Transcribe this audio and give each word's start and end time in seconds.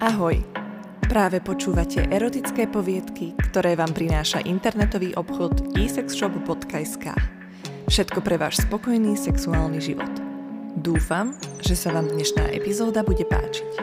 Ahoj! 0.00 0.40
Práve 1.12 1.44
počúvate 1.44 2.08
erotické 2.08 2.64
poviedky, 2.64 3.36
ktoré 3.36 3.76
vám 3.76 3.92
prináša 3.92 4.40
internetový 4.48 5.12
obchod 5.12 5.76
esexshop.sk. 5.76 7.12
Všetko 7.84 8.24
pre 8.24 8.40
váš 8.40 8.64
spokojný 8.64 9.12
sexuálny 9.12 9.76
život. 9.76 10.08
Dúfam, 10.80 11.36
že 11.60 11.76
sa 11.76 11.92
vám 11.92 12.08
dnešná 12.16 12.48
epizóda 12.48 13.04
bude 13.04 13.28
páčiť. 13.28 13.76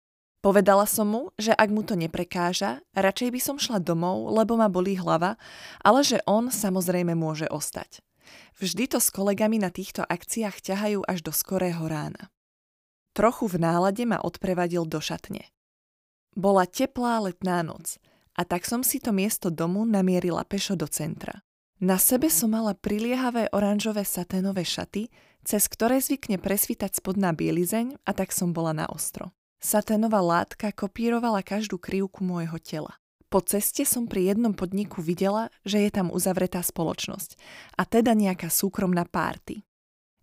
Povedala 0.45 0.85
som 0.85 1.09
mu, 1.09 1.33
že 1.41 1.57
ak 1.57 1.73
mu 1.73 1.81
to 1.81 1.97
neprekáža, 1.97 2.85
radšej 2.93 3.33
by 3.33 3.41
som 3.41 3.57
šla 3.57 3.81
domov, 3.81 4.29
lebo 4.29 4.61
ma 4.61 4.69
bolí 4.69 4.93
hlava, 4.93 5.41
ale 5.81 6.05
že 6.05 6.21
on 6.29 6.53
samozrejme 6.53 7.17
môže 7.17 7.49
ostať. 7.49 8.05
Vždy 8.61 8.93
to 8.93 9.01
s 9.01 9.09
kolegami 9.09 9.57
na 9.57 9.73
týchto 9.73 10.05
akciách 10.05 10.61
ťahajú 10.61 11.01
až 11.09 11.25
do 11.25 11.33
skorého 11.33 11.81
rána. 11.89 12.29
Trochu 13.17 13.49
v 13.49 13.57
nálade 13.57 14.05
ma 14.05 14.21
odprevadil 14.21 14.85
do 14.85 15.01
šatne. 15.01 15.49
Bola 16.37 16.69
teplá 16.69 17.25
letná 17.25 17.65
noc 17.65 17.97
a 18.37 18.45
tak 18.45 18.69
som 18.69 18.85
si 18.85 19.01
to 19.01 19.17
miesto 19.17 19.49
domu 19.49 19.89
namierila 19.89 20.45
pešo 20.45 20.77
do 20.77 20.85
centra. 20.85 21.41
Na 21.81 21.97
sebe 21.97 22.29
som 22.29 22.53
mala 22.53 22.77
priliehavé 22.77 23.49
oranžové 23.49 24.05
saténové 24.05 24.69
šaty, 24.69 25.09
cez 25.41 25.73
ktoré 25.73 26.05
zvykne 26.05 26.37
presvítať 26.37 27.01
spodná 27.01 27.33
bielizeň 27.33 27.97
a 28.05 28.13
tak 28.13 28.29
som 28.29 28.53
bola 28.53 28.77
na 28.77 28.85
ostro. 28.93 29.33
Saténová 29.65 30.21
látka 30.21 30.69
kopírovala 30.77 31.41
každú 31.41 31.81
krivku 31.81 32.21
môjho 32.21 32.61
tela. 32.61 33.01
Po 33.33 33.41
ceste 33.41 33.89
som 33.89 34.05
pri 34.05 34.37
jednom 34.37 34.53
podniku 34.53 35.01
videla, 35.01 35.49
že 35.65 35.81
je 35.81 35.89
tam 35.89 36.13
uzavretá 36.13 36.61
spoločnosť 36.61 37.41
a 37.81 37.89
teda 37.89 38.13
nejaká 38.13 38.53
súkromná 38.53 39.09
párty. 39.09 39.65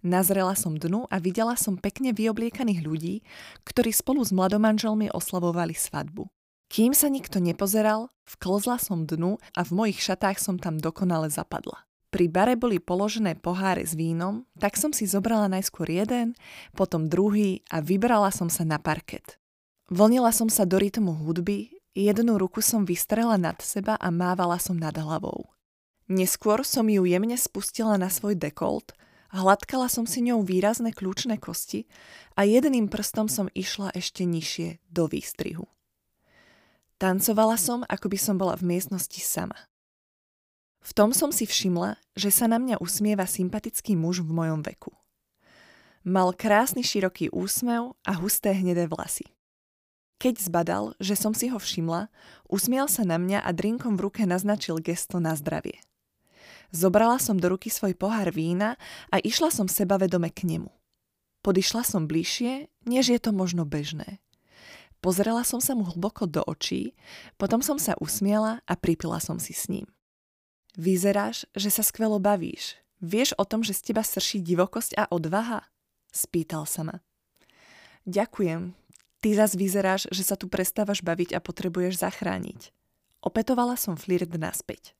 Nazrela 0.05 0.53
som 0.53 0.77
dnu 0.77 1.09
a 1.09 1.17
videla 1.17 1.57
som 1.57 1.73
pekne 1.73 2.13
vyobliekaných 2.13 2.85
ľudí, 2.85 3.25
ktorí 3.65 3.89
spolu 3.89 4.21
s 4.21 4.29
mladomanželmi 4.29 5.09
oslavovali 5.09 5.73
svadbu. 5.73 6.29
Kým 6.69 6.93
sa 6.93 7.09
nikto 7.09 7.41
nepozeral, 7.41 8.13
vklzla 8.29 8.77
som 8.77 9.09
dnu 9.09 9.41
a 9.57 9.61
v 9.65 9.71
mojich 9.73 10.05
šatách 10.05 10.37
som 10.37 10.61
tam 10.61 10.77
dokonale 10.77 11.33
zapadla. 11.33 11.81
Pri 12.11 12.27
bare 12.27 12.59
boli 12.59 12.83
položené 12.83 13.39
poháre 13.39 13.87
s 13.87 13.95
vínom, 13.95 14.43
tak 14.59 14.75
som 14.75 14.91
si 14.91 15.07
zobrala 15.07 15.47
najskôr 15.47 15.87
jeden, 15.87 16.35
potom 16.75 17.07
druhý 17.07 17.63
a 17.71 17.79
vybrala 17.79 18.35
som 18.35 18.51
sa 18.51 18.67
na 18.67 18.75
parket. 18.83 19.39
Vlnila 19.87 20.35
som 20.35 20.51
sa 20.51 20.67
do 20.67 20.75
rytmu 20.75 21.15
hudby, 21.23 21.71
jednu 21.95 22.35
ruku 22.35 22.59
som 22.59 22.83
vystrela 22.83 23.39
nad 23.39 23.55
seba 23.63 23.95
a 23.95 24.11
mávala 24.11 24.59
som 24.59 24.75
nad 24.75 24.91
hlavou. 24.91 25.55
Neskôr 26.11 26.67
som 26.67 26.91
ju 26.91 27.07
jemne 27.07 27.39
spustila 27.39 27.95
na 27.95 28.11
svoj 28.11 28.35
dekolt, 28.35 28.91
hladkala 29.31 29.87
som 29.87 30.03
si 30.03 30.19
ňou 30.19 30.43
výrazné 30.43 30.91
kľúčne 30.91 31.39
kosti 31.39 31.87
a 32.35 32.43
jedným 32.43 32.91
prstom 32.91 33.31
som 33.31 33.47
išla 33.55 33.95
ešte 33.95 34.27
nižšie 34.27 34.83
do 34.91 35.07
výstrihu. 35.07 35.63
Tancovala 36.99 37.55
som, 37.55 37.87
ako 37.87 38.11
by 38.11 38.17
som 38.19 38.35
bola 38.35 38.59
v 38.59 38.67
miestnosti 38.75 39.23
sama. 39.23 39.70
V 40.81 40.91
tom 40.97 41.13
som 41.13 41.29
si 41.29 41.45
všimla, 41.45 42.01
že 42.17 42.33
sa 42.33 42.49
na 42.49 42.57
mňa 42.57 42.81
usmieva 42.81 43.29
sympatický 43.29 43.93
muž 43.93 44.25
v 44.25 44.33
mojom 44.33 44.65
veku. 44.65 44.89
Mal 46.01 46.33
krásny 46.33 46.81
široký 46.81 47.29
úsmev 47.29 47.93
a 48.01 48.17
husté 48.17 48.57
hnedé 48.57 48.89
vlasy. 48.89 49.29
Keď 50.17 50.37
zbadal, 50.41 50.97
že 50.97 51.13
som 51.13 51.33
si 51.37 51.49
ho 51.53 51.57
všimla, 51.61 52.09
usmiel 52.49 52.89
sa 52.89 53.05
na 53.05 53.21
mňa 53.21 53.45
a 53.45 53.49
drinkom 53.53 53.97
v 53.97 54.09
ruke 54.09 54.21
naznačil 54.25 54.81
gesto 54.81 55.21
na 55.21 55.37
zdravie. 55.37 55.77
Zobrala 56.73 57.21
som 57.21 57.37
do 57.37 57.49
ruky 57.53 57.69
svoj 57.69 57.93
pohár 57.93 58.33
vína 58.33 58.77
a 59.13 59.21
išla 59.21 59.53
som 59.53 59.69
sebavedome 59.69 60.33
k 60.33 60.49
nemu. 60.49 60.69
Podišla 61.41 61.81
som 61.85 62.05
bližšie, 62.05 62.69
než 62.85 63.13
je 63.13 63.19
to 63.21 63.33
možno 63.33 63.65
bežné. 63.65 64.21
Pozrela 65.01 65.41
som 65.41 65.57
sa 65.57 65.73
mu 65.73 65.89
hlboko 65.89 66.29
do 66.29 66.45
očí, 66.45 66.93
potom 67.41 67.65
som 67.65 67.81
sa 67.81 67.97
usmiela 67.97 68.61
a 68.69 68.73
pripila 68.77 69.17
som 69.17 69.41
si 69.41 69.57
s 69.57 69.69
ním. 69.69 69.89
Vyzeráš, 70.79 71.43
že 71.51 71.67
sa 71.67 71.83
skvelo 71.83 72.15
bavíš. 72.15 72.79
Vieš 73.03 73.35
o 73.35 73.43
tom, 73.43 73.59
že 73.59 73.75
z 73.75 73.91
teba 73.91 74.05
srší 74.05 74.39
divokosť 74.39 74.95
a 74.95 75.03
odvaha? 75.11 75.67
Spýtal 76.15 76.63
sa 76.63 76.87
ma. 76.87 76.95
Ďakujem. 78.07 78.71
Ty 79.21 79.29
zas 79.35 79.53
vyzeráš, 79.53 80.07
že 80.09 80.23
sa 80.23 80.39
tu 80.39 80.47
prestávaš 80.47 81.03
baviť 81.03 81.35
a 81.35 81.43
potrebuješ 81.43 82.01
zachrániť. 82.01 82.73
Opetovala 83.21 83.77
som 83.77 83.99
flirt 83.99 84.33
naspäť. 84.33 84.97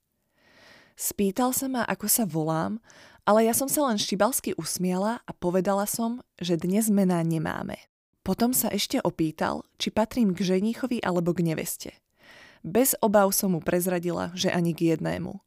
Spýtal 0.94 1.56
sa 1.56 1.66
ma, 1.72 1.82
ako 1.88 2.06
sa 2.06 2.28
volám, 2.28 2.78
ale 3.26 3.48
ja 3.48 3.54
som 3.56 3.66
sa 3.66 3.88
len 3.90 3.98
štibalsky 3.98 4.54
usmiala 4.60 5.24
a 5.26 5.32
povedala 5.34 5.88
som, 5.90 6.22
že 6.38 6.60
dnes 6.60 6.92
mená 6.94 7.24
nemáme. 7.26 7.80
Potom 8.22 8.54
sa 8.54 8.70
ešte 8.70 9.02
opýtal, 9.02 9.66
či 9.82 9.90
patrím 9.90 10.38
k 10.38 10.46
ženíchovi 10.46 11.02
alebo 11.02 11.34
k 11.34 11.42
neveste. 11.42 11.98
Bez 12.62 12.94
obav 13.02 13.34
som 13.34 13.58
mu 13.58 13.62
prezradila, 13.64 14.30
že 14.38 14.54
ani 14.54 14.78
k 14.78 14.94
jednému. 14.94 15.42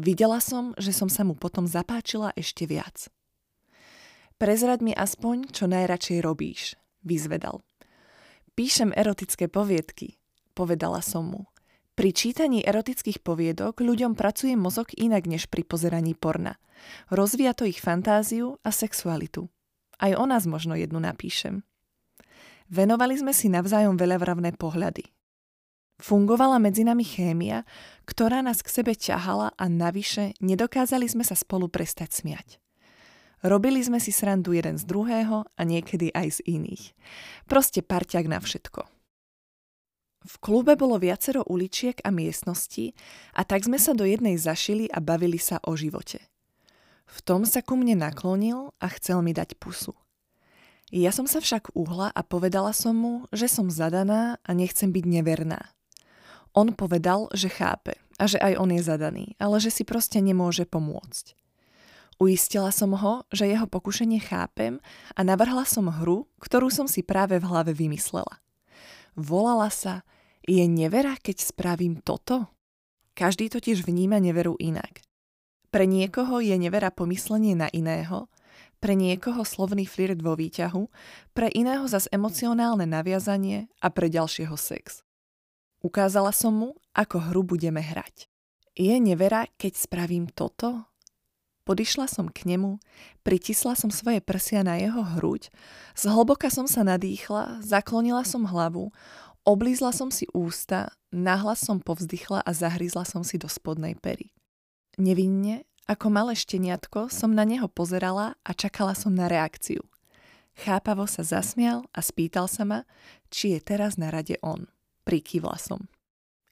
Videla 0.00 0.40
som, 0.40 0.72
že 0.80 0.96
som 0.96 1.12
sa 1.12 1.28
mu 1.28 1.36
potom 1.36 1.68
zapáčila 1.68 2.32
ešte 2.32 2.64
viac. 2.64 3.12
Prezrad 4.40 4.80
mi 4.80 4.96
aspoň, 4.96 5.52
čo 5.52 5.68
najradšej 5.68 6.24
robíš, 6.24 6.80
vyzvedal. 7.04 7.60
Píšem 8.56 8.96
erotické 8.96 9.52
poviedky, 9.52 10.16
povedala 10.56 11.04
som 11.04 11.28
mu. 11.28 11.42
Pri 12.00 12.16
čítaní 12.16 12.64
erotických 12.64 13.20
poviedok 13.20 13.84
ľuďom 13.84 14.16
pracuje 14.16 14.56
mozog 14.56 14.88
inak 14.96 15.28
než 15.28 15.52
pri 15.52 15.68
pozeraní 15.68 16.16
porna. 16.16 16.56
Rozvíja 17.12 17.52
to 17.52 17.68
ich 17.68 17.84
fantáziu 17.84 18.56
a 18.64 18.72
sexualitu. 18.72 19.52
Aj 20.00 20.16
o 20.16 20.24
nás 20.24 20.48
možno 20.48 20.80
jednu 20.80 20.96
napíšem. 20.96 21.60
Venovali 22.72 23.20
sme 23.20 23.36
si 23.36 23.52
navzájom 23.52 24.00
veľavravné 24.00 24.56
pohľady. 24.56 25.12
Fungovala 26.00 26.56
medzi 26.56 26.80
nami 26.80 27.04
chémia, 27.04 27.68
ktorá 28.08 28.40
nás 28.40 28.64
k 28.64 28.72
sebe 28.72 28.96
ťahala 28.96 29.52
a 29.52 29.64
navyše 29.68 30.32
nedokázali 30.40 31.04
sme 31.04 31.28
sa 31.28 31.36
spolu 31.36 31.68
prestať 31.68 32.24
smiať. 32.24 32.56
Robili 33.44 33.80
sme 33.80 34.00
si 34.00 34.12
srandu 34.12 34.52
jeden 34.56 34.76
z 34.76 34.84
druhého 34.84 35.44
a 35.44 35.62
niekedy 35.64 36.12
aj 36.12 36.40
z 36.40 36.60
iných. 36.60 36.96
Proste 37.48 37.80
parťak 37.80 38.28
na 38.28 38.40
všetko. 38.40 38.84
V 40.20 40.34
klube 40.44 40.76
bolo 40.76 41.00
viacero 41.00 41.40
uličiek 41.48 41.96
a 42.04 42.12
miestností 42.12 42.92
a 43.32 43.44
tak 43.44 43.64
sme 43.64 43.80
sa 43.80 43.96
do 43.96 44.04
jednej 44.04 44.36
zašili 44.36 44.88
a 44.92 45.00
bavili 45.00 45.40
sa 45.40 45.56
o 45.64 45.72
živote. 45.72 46.20
V 47.08 47.18
tom 47.24 47.48
sa 47.48 47.64
ku 47.64 47.80
mne 47.80 47.96
naklonil 47.96 48.76
a 48.76 48.86
chcel 48.92 49.24
mi 49.24 49.32
dať 49.32 49.56
pusu. 49.56 49.96
Ja 50.92 51.08
som 51.08 51.24
sa 51.24 51.40
však 51.40 51.72
uhla 51.72 52.12
a 52.12 52.20
povedala 52.20 52.76
som 52.76 52.92
mu, 52.92 53.14
že 53.32 53.48
som 53.48 53.72
zadaná 53.72 54.36
a 54.44 54.50
nechcem 54.52 54.92
byť 54.92 55.04
neverná. 55.08 55.72
On 56.56 56.74
povedal, 56.74 57.30
že 57.30 57.46
chápe 57.46 57.94
a 58.18 58.26
že 58.26 58.42
aj 58.42 58.58
on 58.58 58.74
je 58.74 58.82
zadaný, 58.82 59.26
ale 59.38 59.62
že 59.62 59.70
si 59.70 59.86
proste 59.86 60.18
nemôže 60.18 60.66
pomôcť. 60.66 61.38
Uistila 62.20 62.68
som 62.68 62.92
ho, 62.92 63.24
že 63.32 63.48
jeho 63.48 63.64
pokušenie 63.64 64.20
chápem 64.20 64.76
a 65.16 65.20
navrhla 65.24 65.64
som 65.64 65.88
hru, 65.88 66.28
ktorú 66.36 66.68
som 66.68 66.84
si 66.84 67.00
práve 67.00 67.40
v 67.40 67.48
hlave 67.48 67.72
vymyslela. 67.72 68.44
Volala 69.16 69.72
sa 69.72 70.04
Je 70.44 70.60
nevera, 70.68 71.16
keď 71.16 71.48
spravím 71.48 72.00
toto? 72.04 72.48
Každý 73.16 73.48
totiž 73.48 73.84
vníma 73.84 74.20
neveru 74.20 74.56
inak. 74.60 75.00
Pre 75.70 75.84
niekoho 75.86 76.44
je 76.44 76.56
nevera 76.60 76.90
pomyslenie 76.92 77.56
na 77.56 77.72
iného, 77.72 78.28
pre 78.80 78.96
niekoho 78.96 79.44
slovný 79.44 79.84
flirt 79.84 80.20
vo 80.24 80.34
výťahu, 80.36 80.88
pre 81.36 81.52
iného 81.52 81.84
zas 81.86 82.08
emocionálne 82.10 82.88
naviazanie 82.88 83.68
a 83.80 83.92
pre 83.92 84.08
ďalšieho 84.08 84.56
sex. 84.56 85.04
Ukázala 85.80 86.32
som 86.36 86.52
mu, 86.52 86.68
ako 86.92 87.32
hru 87.32 87.40
budeme 87.40 87.80
hrať. 87.80 88.28
Je 88.76 88.96
nevera, 89.00 89.48
keď 89.56 89.72
spravím 89.76 90.28
toto? 90.28 90.84
Podišla 91.64 92.08
som 92.08 92.28
k 92.28 92.48
nemu, 92.48 92.80
pritisla 93.24 93.76
som 93.76 93.92
svoje 93.92 94.20
prsia 94.24 94.64
na 94.64 94.80
jeho 94.80 95.00
hruď, 95.00 95.52
zhlboka 95.94 96.48
som 96.48 96.64
sa 96.66 96.84
nadýchla, 96.84 97.64
zaklonila 97.64 98.24
som 98.24 98.48
hlavu, 98.48 98.92
oblízla 99.44 99.92
som 99.92 100.08
si 100.08 100.26
ústa, 100.34 100.92
nahlas 101.12 101.62
som 101.62 101.78
povzdychla 101.78 102.42
a 102.42 102.50
zahryzla 102.50 103.04
som 103.04 103.22
si 103.22 103.38
do 103.38 103.46
spodnej 103.46 103.94
pery. 103.96 104.32
Nevinne, 104.98 105.68
ako 105.88 106.10
malé 106.10 106.34
šteniatko, 106.36 107.08
som 107.08 107.32
na 107.32 107.46
neho 107.46 107.70
pozerala 107.70 108.36
a 108.44 108.50
čakala 108.52 108.92
som 108.92 109.14
na 109.14 109.30
reakciu. 109.30 109.84
Chápavo 110.60 111.06
sa 111.06 111.22
zasmial 111.22 111.86
a 111.94 112.02
spýtal 112.02 112.50
sa 112.50 112.66
ma, 112.66 112.80
či 113.30 113.54
je 113.56 113.60
teraz 113.62 113.94
na 113.94 114.10
rade 114.10 114.36
on. 114.42 114.66
Prikývla 115.10 115.58
som. 115.58 115.90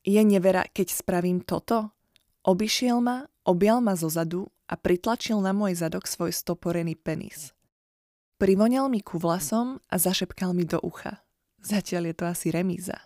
Je 0.03 0.19
nevera, 0.19 0.67
keď 0.67 0.91
spravím 0.91 1.47
toto? 1.47 1.95
Obišiel 2.43 2.99
ma, 2.99 3.23
objal 3.47 3.79
ma 3.79 3.95
zo 3.95 4.11
zadu 4.11 4.51
a 4.67 4.75
pritlačil 4.75 5.39
na 5.39 5.55
môj 5.55 5.79
zadok 5.79 6.11
svoj 6.11 6.35
stoporený 6.35 6.99
penis. 6.99 7.55
Privonel 8.35 8.91
mi 8.91 8.99
ku 8.99 9.23
vlasom 9.23 9.79
a 9.87 9.95
zašepkal 9.95 10.59
mi 10.59 10.67
do 10.67 10.83
ucha. 10.83 11.23
Zatiaľ 11.63 12.11
je 12.11 12.15
to 12.19 12.25
asi 12.27 12.51
remíza. 12.51 12.99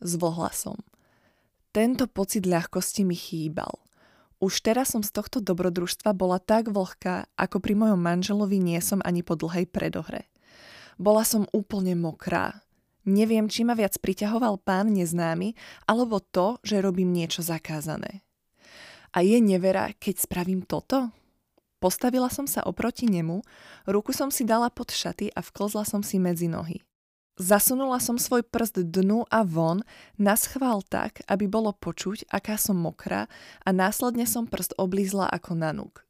Zvlhla 0.00 0.56
som. 0.56 0.80
Tento 1.76 2.08
pocit 2.08 2.48
ľahkosti 2.48 3.04
mi 3.04 3.12
chýbal. 3.12 3.76
Už 4.40 4.64
teraz 4.64 4.96
som 4.96 5.04
z 5.04 5.12
tohto 5.12 5.44
dobrodružstva 5.44 6.16
bola 6.16 6.40
tak 6.40 6.72
vlhká, 6.72 7.28
ako 7.36 7.60
pri 7.60 7.76
mojom 7.76 8.00
manželovi 8.00 8.56
nie 8.56 8.80
som 8.80 9.04
ani 9.04 9.20
po 9.20 9.36
dlhej 9.36 9.68
predohre. 9.68 10.32
Bola 10.96 11.28
som 11.28 11.44
úplne 11.52 11.92
mokrá. 11.92 12.64
Neviem, 13.06 13.46
či 13.46 13.62
ma 13.62 13.78
viac 13.78 13.94
priťahoval 14.02 14.58
pán 14.66 14.90
neznámy, 14.90 15.54
alebo 15.86 16.18
to, 16.18 16.58
že 16.66 16.82
robím 16.82 17.14
niečo 17.14 17.40
zakázané. 17.40 18.26
A 19.14 19.22
je 19.22 19.38
nevera, 19.38 19.94
keď 19.96 20.26
spravím 20.26 20.66
toto? 20.66 21.14
Postavila 21.78 22.26
som 22.26 22.50
sa 22.50 22.66
oproti 22.66 23.06
nemu, 23.06 23.46
ruku 23.86 24.10
som 24.10 24.34
si 24.34 24.42
dala 24.42 24.74
pod 24.74 24.90
šaty 24.90 25.30
a 25.32 25.40
vklzla 25.40 25.86
som 25.86 26.02
si 26.02 26.18
medzi 26.18 26.50
nohy. 26.50 26.82
Zasunula 27.36 28.00
som 28.00 28.16
svoj 28.16 28.48
prst 28.48 28.80
dnu 28.80 29.28
a 29.28 29.44
von, 29.44 29.84
naschvál 30.16 30.80
tak, 30.80 31.20
aby 31.28 31.44
bolo 31.44 31.76
počuť, 31.76 32.32
aká 32.32 32.56
som 32.56 32.80
mokrá 32.80 33.28
a 33.60 33.68
následne 33.76 34.24
som 34.24 34.48
prst 34.48 34.72
oblízla 34.80 35.28
ako 35.28 35.52
nanúk. 35.52 36.02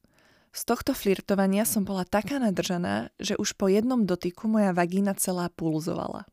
Z 0.55 0.71
tohto 0.71 0.95
flirtovania 0.95 1.67
som 1.67 1.83
bola 1.83 2.07
taká 2.07 2.39
nadržaná, 2.39 3.11
že 3.19 3.35
už 3.37 3.59
po 3.59 3.67
jednom 3.69 4.07
dotyku 4.07 4.47
moja 4.49 4.71
vagína 4.71 5.19
celá 5.19 5.51
pulzovala. 5.51 6.31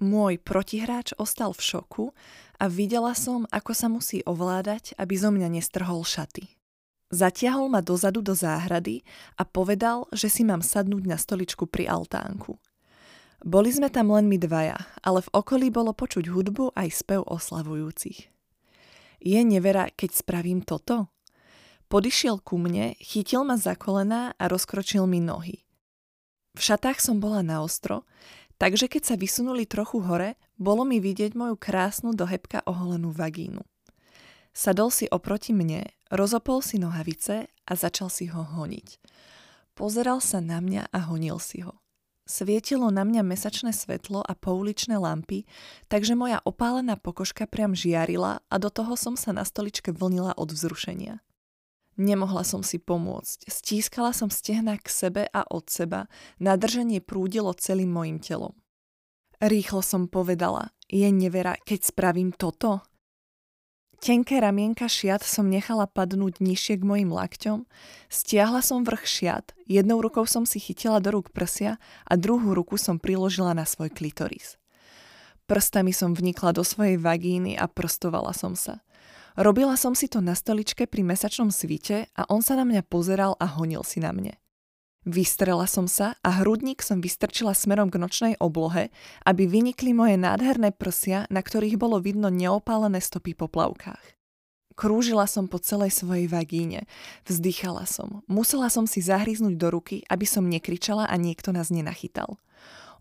Môj 0.00 0.40
protihráč 0.40 1.12
ostal 1.20 1.52
v 1.52 1.60
šoku 1.60 2.04
a 2.56 2.72
videla 2.72 3.12
som, 3.12 3.44
ako 3.52 3.72
sa 3.76 3.92
musí 3.92 4.24
ovládať, 4.24 4.96
aby 4.96 5.12
zo 5.12 5.28
mňa 5.28 5.60
nestrhol 5.60 6.00
šaty. 6.08 6.48
Zatiahol 7.12 7.68
ma 7.68 7.84
dozadu 7.84 8.24
do 8.24 8.32
záhrady 8.32 9.04
a 9.36 9.44
povedal, 9.44 10.08
že 10.16 10.32
si 10.32 10.40
mám 10.40 10.64
sadnúť 10.64 11.04
na 11.04 11.20
stoličku 11.20 11.68
pri 11.68 11.90
altánku. 11.90 12.56
Boli 13.44 13.68
sme 13.72 13.92
tam 13.92 14.12
len 14.12 14.24
my 14.24 14.40
dvaja, 14.40 14.80
ale 15.04 15.20
v 15.20 15.32
okolí 15.36 15.68
bolo 15.68 15.92
počuť 15.92 16.32
hudbu 16.32 16.72
aj 16.76 16.88
spev 16.92 17.20
oslavujúcich. 17.28 18.28
Je 19.20 19.40
nevera, 19.44 19.92
keď 19.92 20.10
spravím 20.16 20.64
toto? 20.64 21.12
Podišiel 21.92 22.40
ku 22.40 22.56
mne, 22.56 22.96
chytil 23.02 23.44
ma 23.44 23.60
za 23.60 23.76
kolená 23.76 24.32
a 24.40 24.44
rozkročil 24.48 25.04
mi 25.04 25.20
nohy. 25.20 25.60
V 26.54 26.60
šatách 26.60 27.02
som 27.02 27.18
bola 27.18 27.42
na 27.42 27.62
ostro, 27.62 28.06
Takže 28.60 28.92
keď 28.92 29.02
sa 29.08 29.16
vysunuli 29.16 29.64
trochu 29.64 30.04
hore, 30.04 30.36
bolo 30.60 30.84
mi 30.84 31.00
vidieť 31.00 31.32
moju 31.32 31.56
krásnu 31.56 32.12
dohebka 32.12 32.60
oholenú 32.68 33.08
vagínu. 33.08 33.64
Sadol 34.52 34.92
si 34.92 35.08
oproti 35.08 35.56
mne, 35.56 35.88
rozopol 36.12 36.60
si 36.60 36.76
nohavice 36.76 37.48
a 37.48 37.72
začal 37.72 38.12
si 38.12 38.28
ho 38.28 38.44
honiť. 38.44 39.00
Pozeral 39.72 40.20
sa 40.20 40.44
na 40.44 40.60
mňa 40.60 40.92
a 40.92 40.98
honil 41.08 41.40
si 41.40 41.64
ho. 41.64 41.80
Svietilo 42.28 42.92
na 42.92 43.02
mňa 43.08 43.24
mesačné 43.24 43.72
svetlo 43.72 44.20
a 44.20 44.36
pouličné 44.36 45.00
lampy, 45.00 45.48
takže 45.88 46.12
moja 46.12 46.44
opálená 46.44 47.00
pokožka 47.00 47.48
priam 47.48 47.72
žiarila 47.72 48.44
a 48.44 48.54
do 48.60 48.68
toho 48.68 48.92
som 48.92 49.16
sa 49.16 49.32
na 49.32 49.42
stoličke 49.42 49.88
vlnila 49.90 50.36
od 50.36 50.52
vzrušenia. 50.52 51.24
Nemohla 52.00 52.48
som 52.48 52.64
si 52.64 52.80
pomôcť. 52.80 53.44
Stískala 53.44 54.16
som 54.16 54.32
stehna 54.32 54.80
k 54.80 54.88
sebe 54.88 55.28
a 55.28 55.44
od 55.44 55.68
seba. 55.68 56.08
Nadrženie 56.40 57.04
prúdilo 57.04 57.52
celým 57.52 57.92
mojim 57.92 58.16
telom. 58.16 58.56
Rýchlo 59.36 59.84
som 59.84 60.08
povedala, 60.08 60.72
je 60.88 61.04
nevera, 61.12 61.60
keď 61.60 61.92
spravím 61.92 62.32
toto? 62.32 62.80
Tenké 64.00 64.40
ramienka 64.40 64.88
šiat 64.88 65.20
som 65.20 65.52
nechala 65.52 65.84
padnúť 65.84 66.40
nižšie 66.40 66.80
k 66.80 66.88
mojim 66.88 67.12
lakťom, 67.12 67.68
stiahla 68.08 68.64
som 68.64 68.80
vrch 68.80 69.04
šiat, 69.04 69.52
jednou 69.68 70.00
rukou 70.00 70.24
som 70.24 70.48
si 70.48 70.56
chytila 70.56 71.04
do 71.04 71.12
rúk 71.12 71.36
prsia 71.36 71.76
a 72.08 72.16
druhú 72.16 72.56
ruku 72.56 72.80
som 72.80 72.96
priložila 72.96 73.52
na 73.52 73.68
svoj 73.68 73.92
klitoris. 73.92 74.56
Prstami 75.44 75.92
som 75.92 76.16
vnikla 76.16 76.56
do 76.56 76.64
svojej 76.64 76.96
vagíny 76.96 77.60
a 77.60 77.68
prostovala 77.68 78.32
som 78.32 78.56
sa. 78.56 78.80
Robila 79.40 79.72
som 79.80 79.96
si 79.96 80.04
to 80.04 80.20
na 80.20 80.36
stoličke 80.36 80.84
pri 80.84 81.00
mesačnom 81.00 81.48
svite 81.48 82.12
a 82.12 82.28
on 82.28 82.44
sa 82.44 82.60
na 82.60 82.68
mňa 82.68 82.84
pozeral 82.84 83.40
a 83.40 83.48
honil 83.48 83.80
si 83.80 83.96
na 83.96 84.12
mne. 84.12 84.36
Vystrela 85.08 85.64
som 85.64 85.88
sa 85.88 86.12
a 86.20 86.44
hrudník 86.44 86.84
som 86.84 87.00
vystrčila 87.00 87.56
smerom 87.56 87.88
k 87.88 87.96
nočnej 87.96 88.34
oblohe, 88.36 88.92
aby 89.24 89.48
vynikli 89.48 89.96
moje 89.96 90.20
nádherné 90.20 90.76
prsia, 90.76 91.24
na 91.32 91.40
ktorých 91.40 91.80
bolo 91.80 92.04
vidno 92.04 92.28
neopálené 92.28 93.00
stopy 93.00 93.32
po 93.32 93.48
plavkách. 93.48 94.12
Krúžila 94.76 95.24
som 95.24 95.48
po 95.48 95.56
celej 95.56 95.96
svojej 95.96 96.28
vagíne. 96.28 96.84
Vzdychala 97.24 97.88
som. 97.88 98.20
Musela 98.28 98.68
som 98.68 98.84
si 98.84 99.00
zahryznúť 99.00 99.56
do 99.56 99.72
ruky, 99.72 100.04
aby 100.12 100.28
som 100.28 100.52
nekričala 100.52 101.08
a 101.08 101.16
niekto 101.16 101.48
nás 101.56 101.72
nenachytal. 101.72 102.36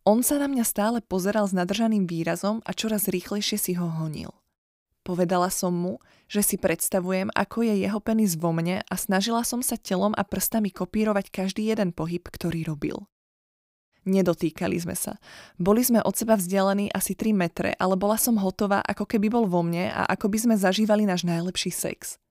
On 0.08 0.24
sa 0.24 0.40
na 0.40 0.48
mňa 0.48 0.64
stále 0.64 1.04
pozeral 1.04 1.52
s 1.52 1.52
nadržaným 1.52 2.08
výrazom 2.08 2.64
a 2.64 2.72
čoraz 2.72 3.12
rýchlejšie 3.12 3.60
si 3.60 3.76
ho 3.76 3.92
honil. 3.92 4.32
Povedala 5.10 5.50
som 5.50 5.74
mu, 5.74 5.98
že 6.30 6.46
si 6.46 6.62
predstavujem, 6.62 7.34
ako 7.34 7.66
je 7.66 7.82
jeho 7.82 7.98
penis 7.98 8.38
vo 8.38 8.54
mne 8.54 8.86
a 8.86 8.94
snažila 8.94 9.42
som 9.42 9.66
sa 9.66 9.74
telom 9.74 10.14
a 10.14 10.22
prstami 10.22 10.70
kopírovať 10.70 11.34
každý 11.34 11.66
jeden 11.66 11.98
pohyb, 11.98 12.22
ktorý 12.22 12.62
robil. 12.70 13.10
Nedotýkali 14.06 14.78
sme 14.78 14.94
sa. 14.94 15.18
Boli 15.58 15.82
sme 15.82 15.98
od 16.06 16.14
seba 16.14 16.38
vzdialení 16.38 16.94
asi 16.94 17.18
3 17.18 17.34
metre, 17.34 17.74
ale 17.82 17.98
bola 17.98 18.22
som 18.22 18.38
hotová, 18.38 18.86
ako 18.86 19.10
keby 19.10 19.34
bol 19.34 19.50
vo 19.50 19.66
mne 19.66 19.90
a 19.90 20.06
ako 20.14 20.30
by 20.30 20.38
sme 20.46 20.56
zažívali 20.62 21.10
náš 21.10 21.26
najlepší 21.26 21.74
sex. 21.74 22.22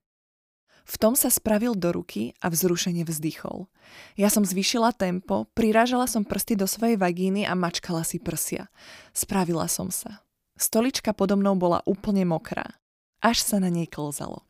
V 0.86 0.94
tom 1.02 1.18
sa 1.18 1.34
spravil 1.34 1.74
do 1.74 1.90
ruky 1.90 2.38
a 2.38 2.46
vzrušene 2.46 3.02
vzdychol. 3.02 3.66
Ja 4.14 4.30
som 4.30 4.46
zvýšila 4.46 4.94
tempo, 4.94 5.50
prirážala 5.58 6.06
som 6.06 6.22
prsty 6.22 6.54
do 6.54 6.70
svojej 6.70 6.94
vagíny 6.94 7.42
a 7.42 7.58
mačkala 7.58 8.06
si 8.06 8.22
prsia. 8.22 8.70
Spravila 9.10 9.66
som 9.66 9.90
sa. 9.90 10.22
Stolička 10.58 11.14
podo 11.14 11.38
mnou 11.38 11.54
bola 11.54 11.86
úplne 11.86 12.26
mokrá. 12.26 12.66
Až 13.22 13.46
sa 13.46 13.62
na 13.62 13.70
nej 13.70 13.86
klzalo. 13.86 14.42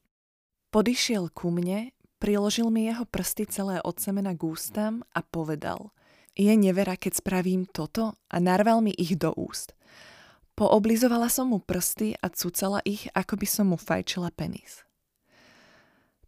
Podišiel 0.73 1.29
ku 1.33 1.53
mne, 1.53 1.93
priložil 2.17 2.73
mi 2.73 2.89
jeho 2.89 3.05
prsty 3.05 3.45
celé 3.49 3.77
od 3.85 4.01
semena 4.01 4.33
k 4.33 4.41
ústam 4.49 5.05
a 5.13 5.21
povedal 5.21 5.93
Je 6.33 6.53
nevera, 6.57 6.97
keď 6.97 7.21
spravím 7.21 7.69
toto 7.69 8.17
a 8.33 8.37
narval 8.41 8.81
mi 8.81 8.97
ich 8.97 9.21
do 9.21 9.37
úst. 9.37 9.77
Pooblizovala 10.57 11.29
som 11.29 11.53
mu 11.53 11.61
prsty 11.61 12.19
a 12.19 12.33
cucala 12.33 12.83
ich, 12.83 13.07
ako 13.15 13.39
by 13.39 13.47
som 13.47 13.67
mu 13.71 13.79
fajčila 13.79 14.33
penis. 14.35 14.83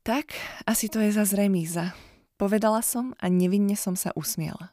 Tak, 0.05 0.33
asi 0.65 0.89
to 0.89 1.03
je 1.03 1.13
za 1.13 1.25
remíza, 1.37 1.93
povedala 2.41 2.81
som 2.81 3.13
a 3.21 3.29
nevinne 3.29 3.77
som 3.77 3.99
sa 3.99 4.15
usmiela. 4.17 4.73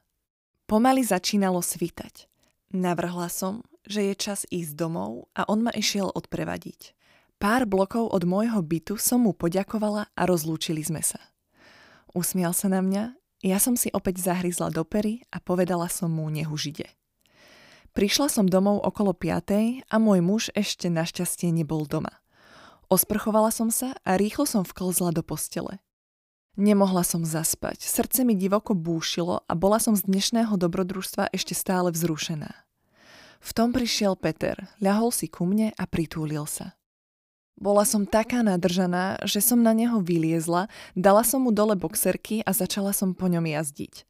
Pomaly 0.67 1.03
začínalo 1.03 1.59
svitať. 1.59 2.27
Navrhla 2.75 3.31
som, 3.31 3.63
že 3.87 4.11
je 4.11 4.13
čas 4.19 4.43
ísť 4.51 4.75
domov 4.75 5.31
a 5.33 5.47
on 5.47 5.63
ma 5.63 5.71
išiel 5.71 6.11
odprevadiť. 6.11 6.93
Pár 7.39 7.63
blokov 7.69 8.11
od 8.11 8.27
môjho 8.27 8.59
bytu 8.59 8.99
som 8.99 9.23
mu 9.23 9.31
poďakovala 9.31 10.11
a 10.11 10.21
rozlúčili 10.27 10.83
sme 10.83 10.99
sa. 10.99 11.21
Usmial 12.11 12.51
sa 12.51 12.67
na 12.67 12.83
mňa, 12.83 13.15
ja 13.45 13.57
som 13.61 13.77
si 13.77 13.93
opäť 13.93 14.25
zahryzla 14.25 14.73
do 14.73 14.81
pery 14.81 15.23
a 15.29 15.37
povedala 15.37 15.85
som 15.87 16.09
mu, 16.09 16.25
nech 16.33 16.49
už 16.49 16.73
ide. 16.73 16.89
Prišla 17.93 18.29
som 18.29 18.45
domov 18.45 18.81
okolo 18.85 19.13
5. 19.13 19.85
a 19.85 19.95
môj 19.97 20.19
muž 20.21 20.43
ešte 20.53 20.89
našťastie 20.89 21.49
nebol 21.49 21.85
doma. 21.85 22.21
Osprchovala 22.89 23.49
som 23.49 23.69
sa 23.69 23.97
a 24.01 24.17
rýchlo 24.17 24.45
som 24.49 24.61
vklzla 24.65 25.13
do 25.13 25.21
postele. 25.21 25.81
Nemohla 26.57 27.05
som 27.05 27.21
zaspať, 27.21 27.85
srdce 27.85 28.25
mi 28.25 28.33
divoko 28.33 28.73
búšilo 28.73 29.45
a 29.45 29.53
bola 29.53 29.77
som 29.77 29.93
z 29.93 30.09
dnešného 30.09 30.57
dobrodružstva 30.57 31.29
ešte 31.29 31.53
stále 31.53 31.93
vzrušená. 31.93 32.66
V 33.41 33.51
tom 33.53 33.73
prišiel 33.73 34.17
Peter, 34.17 34.57
ľahol 34.81 35.13
si 35.13 35.29
ku 35.29 35.45
mne 35.45 35.73
a 35.77 35.83
pritúlil 35.85 36.45
sa. 36.49 36.77
Bola 37.57 37.89
som 37.89 38.05
taká 38.05 38.45
nadržaná, 38.45 39.17
že 39.25 39.41
som 39.41 39.65
na 39.65 39.73
neho 39.73 39.97
vyliezla, 39.97 40.69
dala 40.93 41.25
som 41.25 41.41
mu 41.41 41.49
dole 41.49 41.73
boxerky 41.73 42.45
a 42.45 42.53
začala 42.53 42.93
som 42.93 43.17
po 43.17 43.25
ňom 43.25 43.49
jazdiť. 43.49 44.05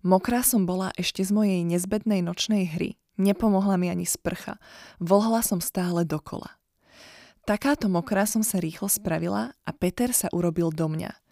Mokrá 0.00 0.40
som 0.40 0.64
bola 0.64 0.92
ešte 0.96 1.20
z 1.20 1.28
mojej 1.34 1.60
nezbednej 1.66 2.24
nočnej 2.24 2.64
hry. 2.72 2.96
Nepomohla 3.20 3.76
mi 3.76 3.92
ani 3.92 4.08
sprcha. 4.08 4.56
Volhla 4.96 5.44
som 5.44 5.60
stále 5.60 6.08
dokola. 6.08 6.56
Takáto 7.44 7.86
mokrá 7.92 8.24
som 8.24 8.40
sa 8.40 8.60
rýchlo 8.60 8.88
spravila 8.88 9.52
a 9.64 9.70
Peter 9.76 10.12
sa 10.16 10.32
urobil 10.32 10.72
do 10.72 10.88
mňa. 10.88 11.25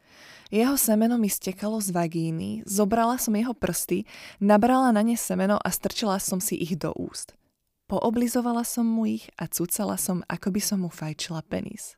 Jeho 0.52 0.76
semeno 0.76 1.16
mi 1.16 1.32
stekalo 1.32 1.80
z 1.80 1.88
vagíny, 1.94 2.64
zobrala 2.68 3.16
som 3.16 3.32
jeho 3.32 3.56
prsty, 3.56 4.04
nabrala 4.42 4.92
na 4.92 5.00
ne 5.00 5.16
semeno 5.16 5.56
a 5.56 5.68
strčila 5.72 6.20
som 6.20 6.42
si 6.42 6.60
ich 6.60 6.76
do 6.76 6.92
úst. 6.92 7.32
Pooblizovala 7.88 8.64
som 8.64 8.88
mu 8.88 9.04
ich 9.04 9.28
a 9.36 9.44
cucala 9.48 10.00
som, 10.00 10.24
ako 10.28 10.48
by 10.52 10.60
som 10.60 10.78
mu 10.84 10.90
fajčila 10.92 11.44
penis. 11.44 11.96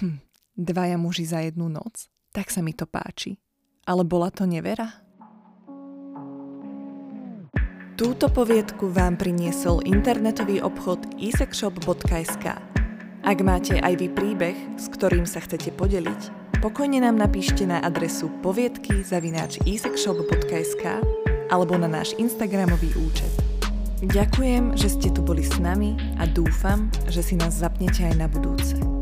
Hm, 0.00 0.20
dvaja 0.56 0.96
muži 0.96 1.24
za 1.28 1.44
jednu 1.44 1.68
noc? 1.68 2.08
Tak 2.32 2.48
sa 2.48 2.64
mi 2.64 2.72
to 2.72 2.88
páči. 2.88 3.36
Ale 3.84 4.04
bola 4.04 4.32
to 4.32 4.48
nevera? 4.48 5.10
Túto 8.00 8.32
poviedku 8.32 8.88
vám 8.88 9.20
priniesol 9.20 9.84
internetový 9.84 10.64
obchod 10.64 11.20
isexshop.sk. 11.20 12.46
Ak 13.20 13.38
máte 13.44 13.76
aj 13.76 14.00
vy 14.00 14.08
príbeh, 14.08 14.56
s 14.80 14.88
ktorým 14.88 15.28
sa 15.28 15.44
chcete 15.44 15.68
podeliť, 15.76 16.39
pokojne 16.60 17.00
nám 17.00 17.16
napíšte 17.16 17.64
na 17.64 17.80
adresu 17.80 18.28
poviedky 18.44 19.00
zavináč 19.00 19.56
alebo 21.48 21.74
na 21.80 21.88
náš 21.88 22.12
Instagramový 22.20 22.92
účet. 23.00 23.32
Ďakujem, 24.04 24.76
že 24.76 24.88
ste 24.92 25.08
tu 25.12 25.24
boli 25.24 25.44
s 25.44 25.56
nami 25.56 25.96
a 26.20 26.28
dúfam, 26.28 26.92
že 27.08 27.24
si 27.24 27.34
nás 27.36 27.56
zapnete 27.56 28.04
aj 28.04 28.14
na 28.16 28.28
budúce. 28.28 28.99